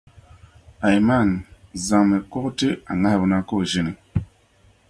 [0.87, 1.29] Aiman,
[1.85, 3.91] zaŋmi kuɣu ti a ŋahiba na ka o ʒini.